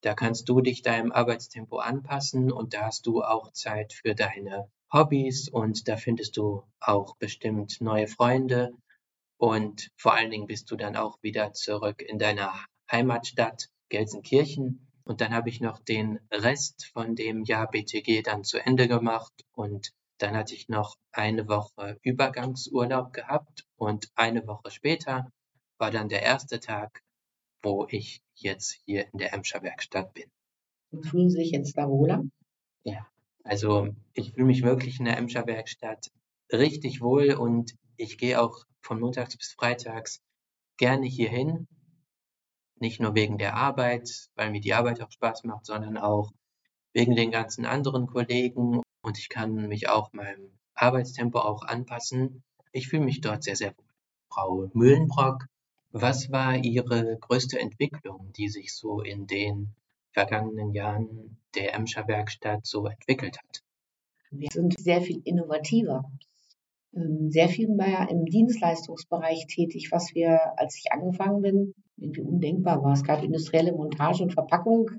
da 0.00 0.14
kannst 0.14 0.48
du 0.48 0.60
dich 0.62 0.80
deinem 0.80 1.12
Arbeitstempo 1.12 1.78
anpassen 1.78 2.50
und 2.50 2.72
da 2.72 2.86
hast 2.86 3.06
du 3.06 3.22
auch 3.22 3.52
Zeit 3.52 3.92
für 3.92 4.14
deine 4.14 4.70
Hobbys 4.90 5.48
und 5.50 5.88
da 5.88 5.96
findest 5.96 6.38
du 6.38 6.62
auch 6.80 7.16
bestimmt 7.18 7.80
neue 7.80 8.06
Freunde 8.06 8.72
und 9.38 9.90
vor 9.96 10.14
allen 10.14 10.30
Dingen 10.30 10.46
bist 10.46 10.70
du 10.70 10.76
dann 10.76 10.96
auch 10.96 11.22
wieder 11.22 11.52
zurück 11.52 12.02
in 12.02 12.18
deiner 12.18 12.52
Heimatstadt 12.90 13.68
Gelsenkirchen. 13.88 14.88
Und 15.04 15.20
dann 15.22 15.32
habe 15.32 15.48
ich 15.48 15.60
noch 15.60 15.78
den 15.78 16.18
Rest 16.30 16.90
von 16.92 17.14
dem 17.14 17.44
Jahr 17.44 17.70
BTG 17.70 18.22
dann 18.22 18.44
zu 18.44 18.58
Ende 18.58 18.88
gemacht 18.88 19.32
und 19.52 19.92
dann 20.18 20.36
hatte 20.36 20.54
ich 20.54 20.68
noch 20.68 20.96
eine 21.12 21.48
Woche 21.48 21.98
Übergangsurlaub 22.02 23.12
gehabt 23.12 23.64
und 23.76 24.10
eine 24.16 24.46
Woche 24.46 24.70
später 24.70 25.30
war 25.78 25.92
dann 25.92 26.08
der 26.08 26.22
erste 26.22 26.58
Tag, 26.60 27.02
wo 27.62 27.86
ich 27.88 28.20
jetzt 28.34 28.82
hier 28.84 29.06
in 29.12 29.18
der 29.18 29.32
Emscher 29.32 29.62
Werkstatt 29.62 30.12
bin. 30.12 30.30
Und 30.90 31.06
fühlen 31.06 31.30
Sie 31.30 31.38
sich 31.38 31.52
jetzt 31.52 31.78
da 31.78 31.88
wohler? 31.88 32.24
Ja, 32.82 33.06
also 33.44 33.94
ich 34.12 34.32
fühle 34.32 34.46
mich 34.46 34.62
wirklich 34.62 34.98
in 34.98 35.04
der 35.04 35.16
Emscher 35.16 35.46
Werkstatt 35.46 36.10
richtig 36.52 37.00
wohl 37.00 37.32
und 37.32 37.76
ich 37.96 38.18
gehe 38.18 38.40
auch 38.42 38.64
von 38.88 39.00
montags 39.00 39.36
bis 39.36 39.52
freitags 39.52 40.22
gerne 40.78 41.06
hierhin. 41.06 41.68
Nicht 42.80 43.00
nur 43.00 43.14
wegen 43.14 43.36
der 43.38 43.54
Arbeit, 43.54 44.30
weil 44.34 44.50
mir 44.50 44.60
die 44.60 44.72
Arbeit 44.72 45.02
auch 45.02 45.10
Spaß 45.10 45.44
macht, 45.44 45.66
sondern 45.66 45.98
auch 45.98 46.32
wegen 46.94 47.14
den 47.14 47.30
ganzen 47.30 47.66
anderen 47.66 48.06
Kollegen 48.06 48.80
und 49.02 49.18
ich 49.18 49.28
kann 49.28 49.68
mich 49.68 49.88
auch 49.88 50.12
meinem 50.12 50.58
Arbeitstempo 50.74 51.38
auch 51.38 51.62
anpassen. 51.64 52.42
Ich 52.72 52.88
fühle 52.88 53.04
mich 53.04 53.20
dort 53.20 53.44
sehr, 53.44 53.56
sehr 53.56 53.76
wohl. 53.76 53.84
Frau 54.30 54.70
Mühlenbrock, 54.72 55.46
was 55.90 56.30
war 56.30 56.56
Ihre 56.56 57.18
größte 57.18 57.58
Entwicklung, 57.58 58.32
die 58.36 58.48
sich 58.48 58.74
so 58.74 59.00
in 59.00 59.26
den 59.26 59.74
vergangenen 60.12 60.72
Jahren 60.72 61.38
der 61.54 61.74
Emscher 61.74 62.08
Werkstatt 62.08 62.66
so 62.66 62.86
entwickelt 62.86 63.38
hat? 63.38 63.62
Wir 64.30 64.48
sind 64.50 64.78
sehr 64.78 65.02
viel 65.02 65.20
innovativer, 65.24 66.04
sehr 67.28 67.48
viel 67.48 67.68
mehr 67.68 68.08
im 68.10 68.24
Dienstleistungsbereich 68.24 69.46
tätig, 69.46 69.88
was 69.90 70.14
wir, 70.14 70.58
als 70.58 70.76
ich 70.76 70.92
angefangen 70.92 71.42
bin, 71.42 71.74
irgendwie 71.96 72.22
undenkbar 72.22 72.82
war. 72.82 72.92
Es 72.92 73.04
gab 73.04 73.22
industrielle 73.22 73.72
Montage 73.72 74.22
und 74.22 74.32
Verpackung, 74.32 74.90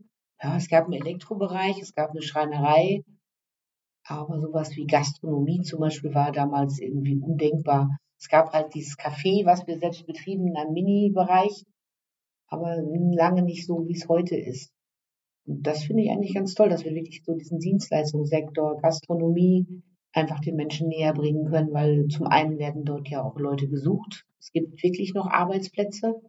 ja, 0.41 0.56
es 0.56 0.70
gab 0.70 0.86
einen 0.86 0.94
Elektrobereich, 0.94 1.82
es 1.82 1.94
gab 1.94 2.12
eine 2.12 2.22
Schreinerei, 2.22 3.03
aber 4.06 4.39
sowas 4.39 4.75
wie 4.75 4.86
Gastronomie 4.86 5.62
zum 5.62 5.79
Beispiel 5.79 6.13
war 6.13 6.32
damals 6.32 6.79
irgendwie 6.79 7.18
undenkbar. 7.18 7.98
Es 8.20 8.27
gab 8.27 8.53
halt 8.53 8.74
dieses 8.74 8.98
Café, 8.98 9.46
was 9.46 9.65
wir 9.68 9.77
selbst 9.77 10.06
betrieben 10.06 10.48
in 10.48 10.58
einem 10.58 10.74
Mini-Bereich, 10.74 11.63
aber 12.48 12.77
lange 12.82 13.44
nicht 13.44 13.65
so, 13.65 13.88
wie 13.88 13.96
es 13.96 14.10
heute 14.10 14.36
ist. 14.36 14.72
Und 15.46 15.65
das 15.65 15.84
finde 15.84 16.03
ich 16.03 16.10
eigentlich 16.12 16.34
ganz 16.34 16.53
toll, 16.53 16.70
dass 16.70 16.84
wir 16.84 16.94
wirklich 16.94 17.24
so 17.24 17.34
diesen 17.36 17.60
Dienstleistungssektor, 17.60 18.77
Gastronomie 18.82 19.84
einfach 20.13 20.39
den 20.39 20.55
Menschen 20.55 20.87
näher 20.87 21.13
bringen 21.13 21.45
können, 21.45 21.73
weil 21.73 22.07
zum 22.07 22.27
einen 22.27 22.57
werden 22.57 22.83
dort 22.83 23.07
ja 23.09 23.23
auch 23.23 23.37
Leute 23.37 23.67
gesucht. 23.67 24.25
Es 24.39 24.51
gibt 24.51 24.81
wirklich 24.83 25.13
noch 25.13 25.27
Arbeitsplätze. 25.27 26.21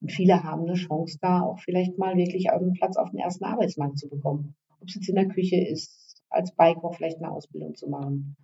Und 0.00 0.12
viele 0.12 0.44
haben 0.44 0.62
eine 0.62 0.74
Chance, 0.74 1.18
da 1.20 1.42
auch 1.42 1.58
vielleicht 1.58 1.98
mal 1.98 2.16
wirklich 2.16 2.50
einen 2.50 2.72
Platz 2.74 2.96
auf 2.96 3.10
dem 3.10 3.18
ersten 3.18 3.44
Arbeitsmarkt 3.44 3.98
zu 3.98 4.08
bekommen. 4.08 4.54
Ob 4.80 4.88
es 4.88 4.94
jetzt 4.94 5.08
in 5.08 5.16
der 5.16 5.26
Küche 5.26 5.56
ist, 5.56 6.22
als 6.30 6.54
Bikeoff 6.54 6.96
vielleicht 6.96 7.18
eine 7.18 7.32
Ausbildung 7.32 7.74
zu 7.74 7.88
machen. 7.88 8.36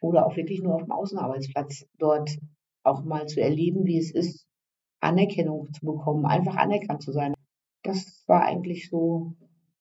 Oder 0.00 0.26
auch 0.26 0.36
wirklich 0.36 0.62
nur 0.62 0.74
auf 0.74 0.82
dem 0.82 0.92
Außenarbeitsplatz 0.92 1.86
dort 1.98 2.36
auch 2.82 3.04
mal 3.04 3.26
zu 3.26 3.40
erleben, 3.40 3.84
wie 3.84 3.98
es 3.98 4.10
ist, 4.10 4.46
Anerkennung 5.00 5.72
zu 5.72 5.84
bekommen, 5.84 6.26
einfach 6.26 6.56
anerkannt 6.56 7.02
zu 7.02 7.12
sein. 7.12 7.34
Das 7.82 8.24
war 8.26 8.44
eigentlich 8.44 8.88
so 8.88 9.36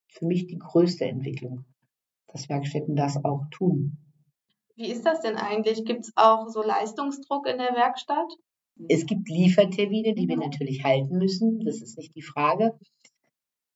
für 0.07 0.25
mich 0.25 0.47
die 0.47 0.59
größte 0.59 1.05
Entwicklung, 1.05 1.65
dass 2.27 2.49
Werkstätten 2.49 2.95
das 2.95 3.23
auch 3.23 3.45
tun. 3.51 3.97
Wie 4.79 4.89
ist 4.89 5.05
das 5.05 5.19
denn 5.19 5.35
eigentlich? 5.35 5.83
Gibt 5.83 6.05
es 6.05 6.13
auch 6.15 6.47
so 6.47 6.63
Leistungsdruck 6.63 7.45
in 7.47 7.57
der 7.57 7.75
Werkstatt? 7.75 8.31
Es 8.87 9.05
gibt 9.05 9.27
Liefertermine, 9.27 10.13
die 10.13 10.29
wir 10.29 10.37
natürlich 10.37 10.85
halten 10.85 11.17
müssen. 11.17 11.59
Das 11.65 11.81
ist 11.81 11.97
nicht 11.97 12.15
die 12.15 12.21
Frage. 12.21 12.79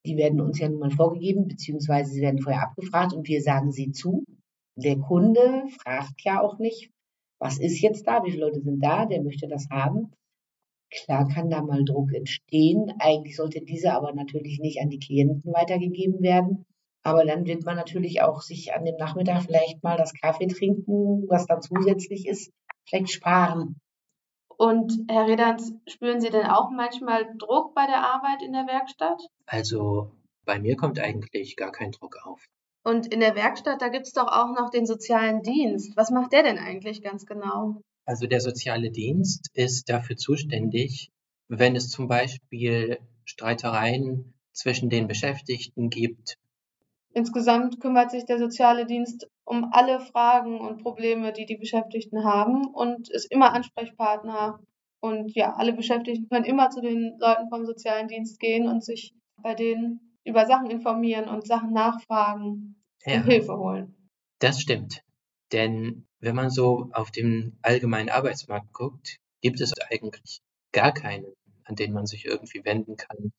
Die 0.05 0.15
werden 0.15 0.39
uns 0.39 0.59
ja 0.59 0.69
nun 0.69 0.79
mal 0.79 0.91
vorgegeben, 0.91 1.49
beziehungsweise 1.49 2.11
sie 2.13 2.21
werden 2.21 2.41
vorher 2.41 2.63
abgefragt 2.63 3.11
und 3.11 3.27
wir 3.27 3.41
sagen 3.41 3.73
sie 3.73 3.91
zu. 3.91 4.23
Der 4.77 4.97
Kunde 4.97 5.65
fragt 5.81 6.23
ja 6.23 6.39
auch 6.39 6.57
nicht, 6.57 6.89
was 7.37 7.59
ist 7.59 7.81
jetzt 7.81 8.07
da, 8.07 8.23
wie 8.23 8.31
viele 8.31 8.45
Leute 8.45 8.61
sind 8.61 8.79
da, 8.79 9.05
der 9.05 9.21
möchte 9.23 9.49
das 9.49 9.67
haben. 9.69 10.13
Klar 10.89 11.27
kann 11.27 11.49
da 11.49 11.61
mal 11.61 11.83
Druck 11.83 12.13
entstehen. 12.13 12.93
Eigentlich 12.99 13.35
sollte 13.35 13.59
dieser 13.59 13.95
aber 13.95 14.13
natürlich 14.13 14.59
nicht 14.61 14.79
an 14.79 14.89
die 14.89 14.99
Klienten 14.99 15.51
weitergegeben 15.51 16.21
werden. 16.21 16.65
Aber 17.03 17.25
dann 17.25 17.45
wird 17.45 17.65
man 17.65 17.75
natürlich 17.75 18.21
auch 18.21 18.41
sich 18.41 18.73
an 18.73 18.85
dem 18.85 18.95
Nachmittag 18.95 19.43
vielleicht 19.43 19.83
mal 19.83 19.97
das 19.97 20.13
Kaffee 20.13 20.47
trinken, 20.47 21.25
was 21.27 21.45
dann 21.45 21.61
zusätzlich 21.61 22.27
ist, 22.27 22.51
vielleicht 22.87 23.11
sparen. 23.11 23.79
Und 24.57 24.93
Herr 25.09 25.27
Redans, 25.27 25.73
spüren 25.87 26.21
Sie 26.21 26.29
denn 26.29 26.45
auch 26.45 26.69
manchmal 26.71 27.25
Druck 27.37 27.75
bei 27.75 27.85
der 27.85 28.03
Arbeit 28.03 28.41
in 28.41 28.53
der 28.53 28.67
Werkstatt? 28.67 29.21
Also 29.45 30.11
bei 30.45 30.59
mir 30.59 30.77
kommt 30.77 30.99
eigentlich 30.99 31.55
gar 31.55 31.71
kein 31.71 31.91
Druck 31.91 32.17
auf. 32.25 32.45
Und 32.85 33.07
in 33.13 33.19
der 33.19 33.35
Werkstatt, 33.35 33.81
da 33.81 33.87
gibt 33.87 34.07
es 34.07 34.13
doch 34.13 34.27
auch 34.27 34.53
noch 34.55 34.69
den 34.69 34.85
sozialen 34.85 35.41
Dienst. 35.41 35.95
Was 35.95 36.11
macht 36.11 36.33
der 36.33 36.43
denn 36.43 36.57
eigentlich 36.57 37.01
ganz 37.01 37.25
genau? 37.25 37.81
Also 38.05 38.27
der 38.27 38.41
soziale 38.41 38.91
Dienst 38.91 39.49
ist 39.53 39.89
dafür 39.89 40.17
zuständig, 40.17 41.09
wenn 41.47 41.75
es 41.75 41.89
zum 41.89 42.07
Beispiel 42.07 42.99
Streitereien 43.23 44.33
zwischen 44.51 44.89
den 44.89 45.07
Beschäftigten 45.07 45.89
gibt. 45.89 46.37
Insgesamt 47.13 47.79
kümmert 47.79 48.09
sich 48.11 48.25
der 48.25 48.39
soziale 48.39 48.85
Dienst 48.85 49.29
um 49.45 49.69
alle 49.71 49.99
Fragen 49.99 50.59
und 50.59 50.81
Probleme, 50.81 51.31
die 51.31 51.45
die 51.45 51.57
Beschäftigten 51.57 52.23
haben 52.23 52.65
und 52.67 53.09
ist 53.09 53.31
immer 53.31 53.53
Ansprechpartner. 53.53 54.59
Und 54.99 55.35
ja, 55.35 55.53
alle 55.53 55.73
Beschäftigten 55.73 56.27
können 56.29 56.45
immer 56.45 56.69
zu 56.69 56.81
den 56.81 57.17
Leuten 57.19 57.49
vom 57.49 57.65
sozialen 57.65 58.07
Dienst 58.07 58.39
gehen 58.39 58.67
und 58.67 58.83
sich 58.83 59.13
bei 59.37 59.53
denen 59.53 60.17
über 60.23 60.45
Sachen 60.45 60.71
informieren 60.71 61.27
und 61.27 61.45
Sachen 61.45 61.73
nachfragen 61.73 62.81
ja, 63.05 63.17
und 63.17 63.25
Hilfe 63.25 63.57
holen. 63.57 63.95
Das 64.39 64.59
stimmt. 64.59 65.03
Denn 65.51 66.07
wenn 66.19 66.35
man 66.35 66.49
so 66.49 66.89
auf 66.93 67.11
den 67.11 67.57
allgemeinen 67.61 68.09
Arbeitsmarkt 68.09 68.73
guckt, 68.73 69.17
gibt 69.41 69.61
es 69.61 69.73
eigentlich 69.91 70.41
gar 70.71 70.93
keinen, 70.93 71.25
an 71.65 71.75
den 71.75 71.93
man 71.93 72.07
sich 72.07 72.25
irgendwie 72.25 72.65
wenden 72.65 72.95
kann, 72.95 73.33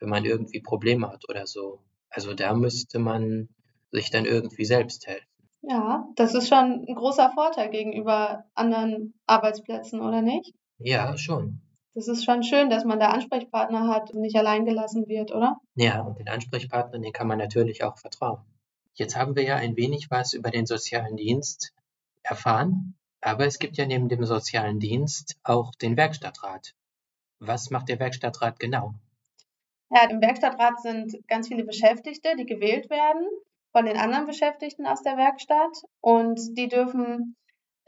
wenn 0.00 0.08
man 0.08 0.24
irgendwie 0.24 0.60
Probleme 0.60 1.08
hat 1.08 1.28
oder 1.28 1.46
so. 1.46 1.80
Also 2.10 2.34
da 2.34 2.54
müsste 2.54 2.98
man 2.98 3.48
sich 3.90 4.10
dann 4.10 4.24
irgendwie 4.24 4.64
selbst 4.64 5.06
helfen. 5.06 5.26
Ja, 5.62 6.06
das 6.14 6.34
ist 6.34 6.48
schon 6.48 6.84
ein 6.88 6.94
großer 6.94 7.32
Vorteil 7.34 7.70
gegenüber 7.70 8.44
anderen 8.54 9.14
Arbeitsplätzen, 9.26 10.00
oder 10.00 10.22
nicht? 10.22 10.54
Ja, 10.78 11.16
schon. 11.16 11.60
Das 11.94 12.08
ist 12.08 12.24
schon 12.24 12.42
schön, 12.42 12.68
dass 12.70 12.84
man 12.84 13.00
da 13.00 13.08
Ansprechpartner 13.08 13.88
hat 13.88 14.10
und 14.10 14.20
nicht 14.20 14.36
allein 14.36 14.64
gelassen 14.66 15.08
wird, 15.08 15.32
oder? 15.32 15.56
Ja, 15.74 16.02
und 16.02 16.18
den 16.18 16.28
Ansprechpartnern, 16.28 17.02
den 17.02 17.12
kann 17.12 17.26
man 17.26 17.38
natürlich 17.38 17.82
auch 17.82 17.98
vertrauen. 17.98 18.44
Jetzt 18.94 19.16
haben 19.16 19.34
wir 19.34 19.44
ja 19.44 19.56
ein 19.56 19.76
wenig 19.76 20.10
was 20.10 20.34
über 20.34 20.50
den 20.50 20.66
sozialen 20.66 21.16
Dienst 21.16 21.72
erfahren, 22.22 22.94
aber 23.20 23.46
es 23.46 23.58
gibt 23.58 23.76
ja 23.76 23.86
neben 23.86 24.08
dem 24.08 24.24
sozialen 24.24 24.78
Dienst 24.78 25.36
auch 25.42 25.74
den 25.74 25.96
Werkstattrat. 25.96 26.74
Was 27.38 27.70
macht 27.70 27.88
der 27.88 27.98
Werkstattrat 27.98 28.60
genau? 28.60 28.94
Ja, 29.90 30.08
im 30.10 30.20
Werkstattrat 30.20 30.80
sind 30.80 31.16
ganz 31.28 31.48
viele 31.48 31.64
Beschäftigte, 31.64 32.34
die 32.36 32.46
gewählt 32.46 32.90
werden 32.90 33.26
von 33.72 33.84
den 33.86 33.96
anderen 33.96 34.26
Beschäftigten 34.26 34.86
aus 34.86 35.02
der 35.02 35.16
Werkstatt 35.16 35.82
und 36.00 36.40
die 36.56 36.68
dürfen 36.68 37.36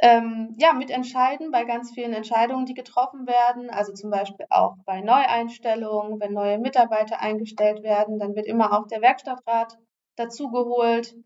ähm, 0.00 0.55
ja, 0.59 0.73
mitentscheiden 0.75 1.50
bei 1.50 1.64
ganz 1.64 1.93
vielen 1.93 2.12
Entscheidungen, 2.12 2.67
die 2.67 2.75
getroffen 2.75 3.26
werden. 3.26 3.71
Also 3.71 3.93
zum 3.93 4.11
Beispiel 4.11 4.47
auch 4.50 4.76
bei 4.85 5.00
Neueinstellungen, 5.00 6.21
wenn 6.21 6.33
neue 6.33 6.59
Mitarbeiter 6.59 7.21
eingestellt 7.21 7.83
werden, 7.83 8.19
dann 8.19 8.37
wird 8.37 8.47
immer 8.47 8.78
auch 8.78 8.87
der 8.87 9.00
Werkstattrat 9.00 9.76
dazugeholt. 10.17 11.17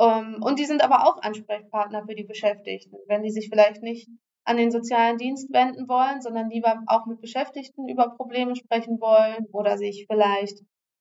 Ähm, 0.00 0.42
und 0.42 0.58
die 0.58 0.64
sind 0.64 0.82
aber 0.82 1.06
auch 1.06 1.22
Ansprechpartner 1.22 2.04
für 2.06 2.14
die 2.14 2.24
Beschäftigten, 2.24 2.96
wenn 3.06 3.22
die 3.22 3.30
sich 3.30 3.48
vielleicht 3.48 3.82
nicht 3.82 4.08
an 4.48 4.56
den 4.56 4.70
sozialen 4.70 5.18
Dienst 5.18 5.52
wenden 5.52 5.88
wollen, 5.88 6.22
sondern 6.22 6.48
lieber 6.48 6.82
auch 6.86 7.04
mit 7.04 7.20
Beschäftigten 7.20 7.86
über 7.86 8.16
Probleme 8.16 8.56
sprechen 8.56 8.98
wollen 8.98 9.46
oder 9.52 9.76
sich 9.76 10.06
vielleicht 10.10 10.60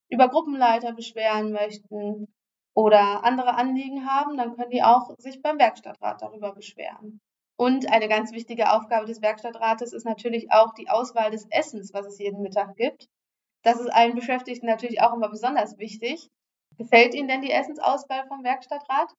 über 0.10 0.28
Gruppenleiter 0.28 0.92
beschweren 0.92 1.54
möchten 1.54 2.28
oder 2.74 3.24
andere 3.24 3.56
Anliegen 3.56 4.06
haben, 4.06 4.38
dann 4.38 4.56
können 4.56 4.70
die 4.70 4.84
auch 4.84 5.16
sich 5.18 5.42
beim 5.42 5.60
Werkstattrat 5.60 6.22
darüber 6.22 6.54
beschweren. 6.54 7.22
Und 7.58 7.92
eine 7.92 8.10
ganz 8.10 8.34
wichtige 8.34 8.72
Aufgabe 8.72 9.08
des 9.08 9.22
Werkstattrates 9.22 9.94
ist 9.94 10.06
natürlich 10.06 10.52
auch 10.52 10.74
die 10.74 10.90
Auswahl 10.90 11.32
des 11.32 11.48
Essens, 11.50 11.94
was 11.94 12.06
es 12.06 12.20
jeden 12.20 12.42
Mittag 12.42 12.76
gibt. 12.76 13.08
Das 13.64 13.80
ist 13.80 13.90
allen 13.90 14.14
Beschäftigten 14.14 14.68
natürlich 14.68 15.02
auch 15.02 15.14
immer 15.14 15.30
besonders 15.30 15.78
wichtig. 15.78 16.30
Gefällt 16.78 17.16
Ihnen 17.16 17.30
denn 17.30 17.42
die 17.42 17.52
Essensauswahl 17.52 18.28
vom 18.28 18.44
Werkstattrat? 18.44 19.12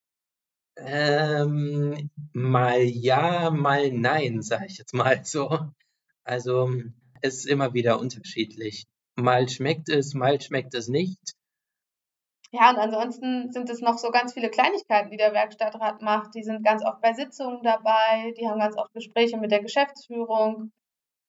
Ähm, 0.78 2.10
mal 2.32 2.82
ja, 2.82 3.50
mal 3.50 3.90
nein, 3.92 4.42
sage 4.42 4.66
ich 4.66 4.78
jetzt 4.78 4.94
mal 4.94 5.24
so. 5.24 5.58
Also 6.24 6.70
es 7.20 7.38
ist 7.38 7.46
immer 7.46 7.74
wieder 7.74 7.98
unterschiedlich. 8.00 8.86
Mal 9.16 9.48
schmeckt 9.48 9.88
es, 9.88 10.14
mal 10.14 10.40
schmeckt 10.40 10.74
es 10.74 10.88
nicht. 10.88 11.34
Ja, 12.50 12.70
und 12.70 12.76
ansonsten 12.78 13.52
sind 13.52 13.68
es 13.68 13.80
noch 13.80 13.98
so 13.98 14.10
ganz 14.10 14.32
viele 14.32 14.48
Kleinigkeiten, 14.48 15.10
die 15.10 15.18
der 15.18 15.34
Werkstattrat 15.34 16.00
macht. 16.00 16.34
Die 16.34 16.42
sind 16.42 16.64
ganz 16.64 16.82
oft 16.84 17.00
bei 17.02 17.12
Sitzungen 17.12 17.62
dabei, 17.62 18.32
die 18.38 18.48
haben 18.48 18.58
ganz 18.58 18.76
oft 18.76 18.92
Gespräche 18.94 19.36
mit 19.36 19.50
der 19.50 19.60
Geschäftsführung 19.60 20.72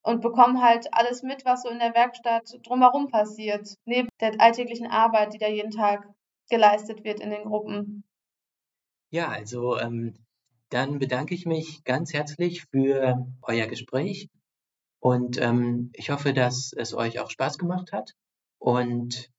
und 0.01 0.21
bekommen 0.21 0.61
halt 0.61 0.87
alles 0.93 1.23
mit, 1.23 1.43
was 1.43 1.63
so 1.63 1.69
in 1.69 1.79
der 1.79 1.93
Werkstatt 1.93 2.49
drumherum 2.65 3.09
passiert, 3.09 3.67
neben 3.85 4.07
der 4.21 4.39
alltäglichen 4.39 4.87
Arbeit, 4.87 5.33
die 5.33 5.39
da 5.39 5.47
jeden 5.47 5.71
Tag 5.71 6.07
geleistet 6.49 7.03
wird 7.03 7.19
in 7.19 7.31
den 7.31 7.43
Gruppen. 7.43 8.03
Ja, 9.11 9.29
also 9.29 9.77
ähm, 9.77 10.13
dann 10.69 10.99
bedanke 10.99 11.33
ich 11.33 11.45
mich 11.45 11.83
ganz 11.83 12.13
herzlich 12.13 12.65
für 12.65 13.25
euer 13.41 13.67
Gespräch 13.67 14.29
und 14.99 15.39
ähm, 15.41 15.89
ich 15.93 16.11
hoffe, 16.11 16.33
dass 16.33 16.73
es 16.73 16.93
euch 16.93 17.19
auch 17.19 17.31
Spaß 17.31 17.57
gemacht 17.57 17.91
hat 17.91 18.13
und 18.59 19.31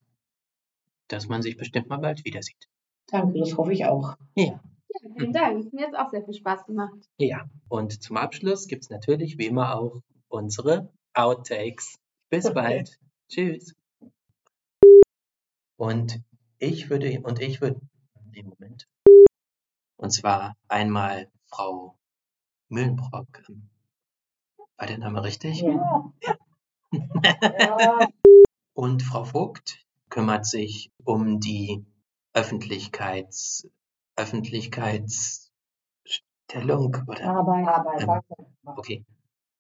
dass 1.09 1.29
man 1.29 1.43
sich 1.43 1.57
bestimmt 1.57 1.89
mal 1.89 1.99
bald 1.99 2.25
wieder 2.25 2.43
sieht. 2.43 2.69
Danke, 3.09 3.39
das 3.39 3.57
hoffe 3.57 3.73
ich 3.73 3.85
auch. 3.85 4.17
Ja. 4.35 4.61
Ja, 4.93 5.11
vielen 5.17 5.33
Dank. 5.33 5.73
Mir 5.73 5.87
hat 5.87 5.93
es 5.93 5.99
auch 5.99 6.11
sehr 6.11 6.25
viel 6.25 6.35
Spaß 6.35 6.67
gemacht. 6.67 6.99
Ja, 7.19 7.49
und 7.69 8.03
zum 8.03 8.17
Abschluss 8.17 8.67
gibt 8.67 8.85
es 8.85 8.91
natürlich 8.91 9.39
wie 9.39 9.47
immer 9.47 9.77
auch 9.77 10.01
unsere 10.29 10.93
Outtakes. 11.15 11.99
Bis 12.29 12.47
Okay. 12.47 12.55
bald. 12.55 12.99
Tschüss. 13.29 13.75
Und 15.77 16.21
ich 16.59 16.91
würde, 16.91 17.21
und 17.23 17.41
ich 17.41 17.61
würde, 17.61 17.81
im 18.33 18.49
Moment, 18.49 18.89
und 20.01 20.11
zwar 20.11 20.57
einmal 20.69 21.31
Frau 21.47 21.97
Müllenbrock. 22.69 23.43
ähm, 23.49 23.71
War 24.77 24.87
der 24.87 24.99
Name 24.99 25.23
richtig? 25.23 25.63
Ja. 25.63 26.13
Und 28.73 29.03
Frau 29.03 29.25
Vogt 29.25 29.85
kümmert 30.09 30.47
sich 30.47 30.91
um 31.05 31.41
die 31.41 31.85
Öffentlichkeits, 32.33 33.69
Öffentlichkeitsstellung 34.17 36.97
oder 37.07 37.25
Arbeit. 37.25 37.69
Arbeit. 37.69 38.03
Ähm, 38.03 38.23
Okay. 38.77 39.05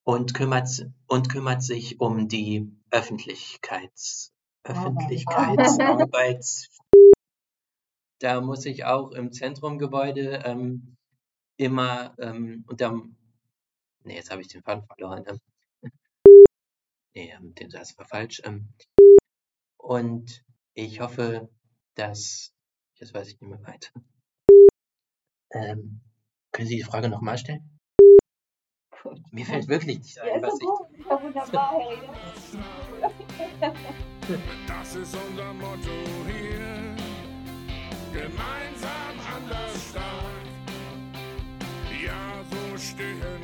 Und 0.05 0.35
kümmert, 0.35 0.69
und 1.07 1.29
kümmert 1.29 1.63
sich 1.63 2.01
um 2.01 2.27
die 2.29 2.73
Öffentlichkeits, 2.91 4.33
Öffentlichkeitsarbeits. 4.65 6.71
Da 8.21 8.41
muss 8.43 8.67
ich 8.67 8.85
auch 8.85 9.13
im 9.13 9.33
Zentrumgebäude 9.33 10.43
ähm, 10.45 10.99
immer 11.57 12.15
ähm, 12.19 12.67
unterm. 12.69 13.17
Nee, 14.05 14.17
jetzt 14.17 14.31
habe 14.31 14.43
ich 14.43 14.49
den 14.49 14.63
Faden 14.63 14.85
verloren. 14.85 15.25
Ähm, 15.27 15.41
nee, 17.15 17.31
ähm, 17.31 17.55
den 17.55 17.71
Satz 17.71 17.97
war 17.99 18.05
falsch. 18.07 18.43
Ähm, 18.45 18.75
und 19.79 20.45
ich 20.75 21.01
hoffe, 21.01 21.49
dass. 21.95 22.53
Jetzt 22.97 23.15
weiß 23.15 23.29
ich 23.29 23.41
nicht 23.41 23.49
mehr 23.49 23.67
weiter. 23.67 23.91
Ähm, 25.53 26.03
können 26.53 26.69
Sie 26.69 26.77
die 26.77 26.83
Frage 26.83 27.09
nochmal 27.09 27.39
stellen? 27.39 27.79
Mir 29.31 29.47
fällt 29.47 29.69
wirklich 29.69 29.99
nicht 29.99 30.19
ein, 30.19 30.43
was 30.43 30.61
ich. 30.61 30.69
Ja, 31.07 31.23
wunderbar, 31.23 31.79
Herr 31.79 31.89
Rede. 33.63 33.75
Das 34.69 34.95
ist 34.95 35.17
unser 35.17 35.53
Motto 35.55 35.91
hier 36.27 36.70
gemeinsam 38.13 39.17
anders 39.35 39.89
stark. 39.91 40.47
Ja, 42.05 42.43
so 42.51 42.79
stehen 42.79 43.40